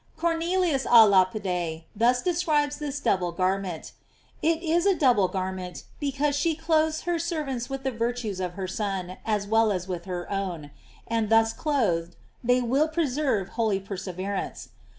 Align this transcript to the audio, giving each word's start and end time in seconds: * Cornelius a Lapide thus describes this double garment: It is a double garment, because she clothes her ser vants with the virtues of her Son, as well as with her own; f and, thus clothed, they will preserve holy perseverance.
* 0.11 0.17
Cornelius 0.17 0.87
a 0.89 1.05
Lapide 1.07 1.83
thus 1.95 2.23
describes 2.23 2.77
this 2.79 2.99
double 2.99 3.31
garment: 3.31 3.91
It 4.41 4.63
is 4.63 4.87
a 4.87 4.95
double 4.95 5.27
garment, 5.27 5.83
because 5.99 6.35
she 6.35 6.55
clothes 6.55 7.01
her 7.01 7.19
ser 7.19 7.43
vants 7.43 7.69
with 7.69 7.83
the 7.83 7.91
virtues 7.91 8.39
of 8.39 8.53
her 8.53 8.67
Son, 8.67 9.17
as 9.27 9.45
well 9.45 9.71
as 9.71 9.87
with 9.87 10.05
her 10.05 10.27
own; 10.31 10.63
f 10.65 10.71
and, 11.07 11.29
thus 11.29 11.53
clothed, 11.53 12.15
they 12.43 12.63
will 12.63 12.87
preserve 12.87 13.49
holy 13.49 13.79
perseverance. 13.79 14.69